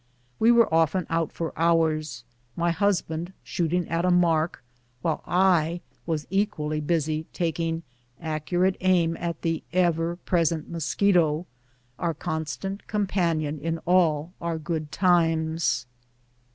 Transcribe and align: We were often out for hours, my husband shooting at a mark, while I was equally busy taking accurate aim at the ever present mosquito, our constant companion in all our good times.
We 0.39 0.51
were 0.51 0.73
often 0.73 1.05
out 1.11 1.31
for 1.31 1.53
hours, 1.55 2.23
my 2.55 2.71
husband 2.71 3.33
shooting 3.43 3.87
at 3.87 4.03
a 4.03 4.09
mark, 4.09 4.63
while 5.03 5.21
I 5.27 5.81
was 6.07 6.25
equally 6.31 6.81
busy 6.81 7.27
taking 7.33 7.83
accurate 8.19 8.77
aim 8.79 9.15
at 9.17 9.43
the 9.43 9.61
ever 9.71 10.15
present 10.15 10.67
mosquito, 10.71 11.45
our 11.99 12.15
constant 12.15 12.87
companion 12.87 13.59
in 13.59 13.77
all 13.85 14.33
our 14.41 14.57
good 14.57 14.91
times. 14.91 15.85